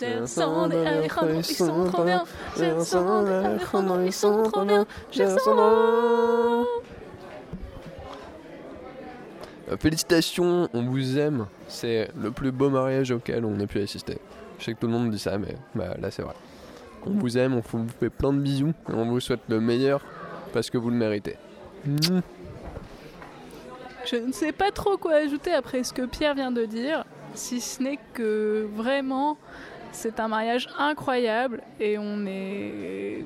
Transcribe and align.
J'ai 0.00 0.16
ils 0.22 0.28
sont 0.28 1.84
trop 1.86 2.04
bien. 2.04 2.24
J'ai 2.56 2.68
ils 2.68 4.12
sont 4.12 4.42
trop 4.44 4.64
bien. 4.64 4.86
J'ai 5.10 5.24
Euh, 9.70 9.76
Félicitations, 9.78 10.68
on 10.72 10.82
vous 10.82 11.18
aime. 11.18 11.46
C'est 11.68 12.10
le 12.20 12.30
plus 12.30 12.50
beau 12.50 12.70
mariage 12.70 13.10
auquel 13.12 13.44
on 13.44 13.58
ait 13.60 13.66
pu 13.66 13.80
assister. 13.80 14.18
Je 14.58 14.64
sais 14.64 14.74
que 14.74 14.80
tout 14.80 14.86
le 14.86 14.92
monde 14.92 15.10
dit 15.10 15.18
ça, 15.18 15.38
mais 15.38 15.56
bah, 15.74 15.94
là 16.00 16.10
c'est 16.10 16.22
vrai. 16.22 16.34
On 17.06 17.10
vous 17.10 17.38
aime, 17.38 17.54
on 17.54 17.62
vous 17.78 17.86
fait 17.98 18.10
plein 18.10 18.32
de 18.32 18.40
bisous 18.40 18.74
et 18.88 18.92
on 18.92 19.06
vous 19.06 19.20
souhaite 19.20 19.40
le 19.48 19.60
meilleur 19.60 20.04
parce 20.52 20.68
que 20.68 20.76
vous 20.76 20.90
le 20.90 20.96
méritez. 20.96 21.36
Je 24.04 24.16
ne 24.16 24.32
sais 24.32 24.52
pas 24.52 24.70
trop 24.70 24.96
quoi 24.96 25.14
ajouter 25.14 25.52
après 25.52 25.84
ce 25.84 25.92
que 25.92 26.02
Pierre 26.02 26.34
vient 26.34 26.50
de 26.50 26.64
dire, 26.66 27.04
si 27.34 27.60
ce 27.60 27.82
n'est 27.82 27.98
que 28.12 28.68
vraiment 28.74 29.38
c'est 29.92 30.20
un 30.20 30.28
mariage 30.28 30.68
incroyable 30.78 31.62
et 31.78 31.98
on 31.98 32.26
est 32.26 33.24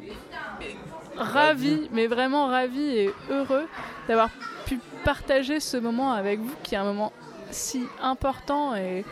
ravis, 1.17 1.89
mais 1.93 2.07
vraiment 2.07 2.47
ravis 2.47 2.99
et 2.99 3.11
heureux 3.31 3.67
d'avoir 4.09 4.31
pu 4.67 4.81
partager 5.05 5.61
ce 5.61 5.77
moment 5.77 6.13
avec 6.13 6.41
vous 6.41 6.55
qui 6.63 6.75
est 6.75 6.79
un 6.79 6.85
moment 6.85 7.13
si 7.51 7.87
important 8.03 8.75
et, 8.75 9.05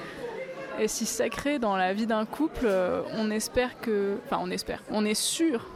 si 0.87 1.07
sacré 1.07 1.59
dans 1.59 1.77
la 1.77 1.93
vie 1.93 2.07
d'un 2.07 2.25
couple. 2.25 2.65
Euh, 2.65 3.03
On 3.15 3.31
espère 3.31 3.79
que, 3.81 4.17
enfin 4.25 4.39
on 4.43 4.51
espère, 4.51 4.83
on 4.91 5.05
est 5.05 5.15
sûr 5.15 5.67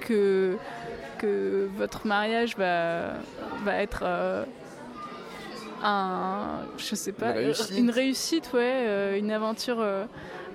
que 0.00 0.56
que 1.18 1.68
votre 1.76 2.06
mariage 2.06 2.56
va, 2.56 3.14
va 3.64 3.74
être 3.82 4.02
euh, 4.04 4.44
un, 5.82 6.60
je 6.76 6.94
sais 6.94 7.12
pas, 7.12 7.30
Une 7.32 7.36
réussite. 7.46 7.78
une 7.78 7.90
réussite, 7.90 8.50
ouais, 8.54 8.84
euh, 8.86 9.18
une 9.18 9.30
aventure 9.30 9.78
euh, 9.80 10.04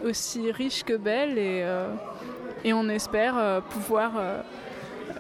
aussi 0.06 0.52
riche 0.52 0.84
que 0.84 0.98
belle 0.98 1.38
et, 1.38 1.62
euh, 1.64 1.88
et 2.64 2.74
on 2.74 2.88
espère 2.90 3.38
euh, 3.38 3.62
pouvoir 3.62 4.12
euh, 4.18 4.42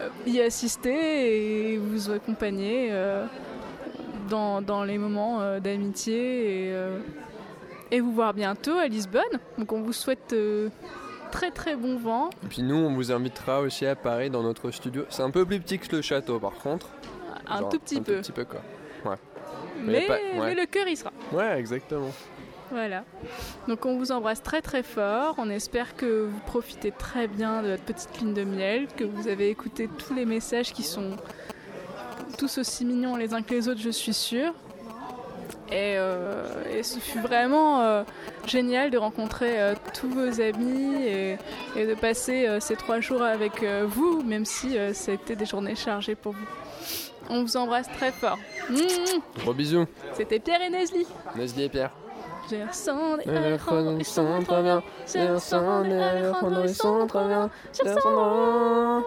euh, 0.02 0.09
y 0.27 0.39
assister 0.42 1.73
et 1.73 1.77
vous 1.77 2.11
accompagner 2.11 2.89
euh, 2.92 3.25
dans, 4.30 4.61
dans 4.61 4.83
les 4.83 4.97
moments 4.97 5.42
euh, 5.42 5.59
d'amitié 5.59 6.67
et, 6.67 6.73
euh, 6.73 6.99
et 7.92 7.99
vous 7.99 8.11
voir 8.14 8.33
bientôt 8.33 8.77
à 8.77 8.88
Lisbonne. 8.88 9.22
Donc 9.58 9.72
on 9.72 9.81
vous 9.81 9.94
souhaite 9.94 10.33
euh, 10.33 10.70
très 11.31 11.52
très 11.52 11.75
bon 11.75 11.97
vent. 11.97 12.30
Et 12.44 12.47
puis 12.47 12.61
nous, 12.64 12.75
on 12.75 12.94
vous 12.94 13.11
invitera 13.11 13.61
aussi 13.61 13.86
à 13.86 13.95
Paris 13.95 14.30
dans 14.30 14.44
notre 14.44 14.72
studio. 14.72 15.05
C'est 15.09 15.23
un 15.23 15.31
peu 15.31 15.45
plus 15.45 15.59
petit 15.59 15.80
que 15.80 15.95
le 15.95 16.02
château 16.02 16.39
par 16.39 16.53
contre. 16.53 16.88
Un 17.47 17.59
Genre, 17.59 17.70
tout 17.70 17.80
petit 17.80 17.97
un 17.97 18.02
peu. 18.03 18.16
tout 18.16 18.22
petit 18.22 18.31
peu 18.31 18.45
quoi. 18.45 18.61
Mais, 19.81 19.93
mais 19.93 20.07
pas- 20.07 20.13
ouais. 20.13 20.47
mais 20.47 20.55
le 20.55 20.66
cœur 20.66 20.88
y 20.88 20.95
sera. 20.95 21.11
Ouais, 21.31 21.59
exactement. 21.59 22.11
Voilà. 22.71 23.03
Donc 23.67 23.85
on 23.85 23.97
vous 23.97 24.11
embrasse 24.11 24.41
très 24.41 24.61
très 24.61 24.81
fort. 24.83 25.35
On 25.38 25.49
espère 25.49 25.95
que 25.95 26.25
vous 26.25 26.39
profitez 26.47 26.91
très 26.91 27.27
bien 27.27 27.61
de 27.61 27.69
votre 27.71 27.83
petite 27.83 28.19
ligne 28.19 28.33
de 28.33 28.43
miel, 28.43 28.88
que 28.97 29.03
vous 29.03 29.27
avez 29.27 29.49
écouté 29.49 29.88
tous 29.97 30.13
les 30.13 30.25
messages 30.25 30.73
qui 30.73 30.81
sont 30.83 31.15
tous 32.38 32.57
aussi 32.57 32.83
mignons 32.85 33.15
les 33.15 33.33
uns 33.33 33.41
que 33.43 33.53
les 33.53 33.67
autres, 33.69 33.81
je 33.81 33.89
suis 33.91 34.13
sûre. 34.13 34.53
Et, 35.69 35.95
euh, 35.97 36.45
et 36.72 36.83
ce 36.83 36.99
fut 36.99 37.19
vraiment 37.19 37.81
euh, 37.81 38.03
génial 38.45 38.91
de 38.91 38.97
rencontrer 38.97 39.61
euh, 39.61 39.73
tous 39.94 40.09
vos 40.09 40.41
amis 40.41 40.95
et, 41.05 41.38
et 41.75 41.88
de 41.88 41.94
passer 41.95 42.47
ces 42.59 42.75
trois 42.75 42.99
jours 42.99 43.22
avec 43.22 43.64
vous, 43.64 44.21
même 44.23 44.45
si 44.45 44.77
c'était 44.94 45.36
des 45.36 45.45
journées 45.45 45.75
chargées 45.75 46.16
pour 46.16 46.33
vous. 46.33 46.45
On 47.30 47.41
vous 47.44 47.58
embrasse 47.58 47.88
très 47.97 48.11
fort. 48.11 48.38
Mouah 48.69 48.81
Gros 49.39 49.53
bisous. 49.53 49.86
C'était 50.14 50.39
Pierre 50.39 50.61
et 50.61 50.69
Nesli. 50.69 51.08
Nesli 51.36 51.64
et 51.64 51.69
Pierre. 51.69 51.91
J'ai 52.49 52.61
un 52.61 52.71
sang 52.73 53.16
des 53.17 53.30
Alejandro, 53.30 53.95
ils 53.97 54.05
sont 54.05 54.44
trop 54.44 54.61
bien. 54.61 54.83
J'ai 55.11 55.21
un 55.21 55.39
sang 55.39 55.83
des 55.83 55.94
Alejandro, 55.94 56.64
ils 56.64 56.75
sont 56.75 57.08
trop 57.08 57.25
bien. 57.25 57.49
J'ai 57.71 57.89
un 57.89 57.97
sang 58.02 59.03